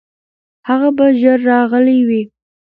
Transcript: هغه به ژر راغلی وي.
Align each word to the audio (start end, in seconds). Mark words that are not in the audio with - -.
هغه 0.67 0.89
به 0.97 1.05
ژر 1.21 1.39
راغلی 1.49 1.99
وي. 2.07 2.21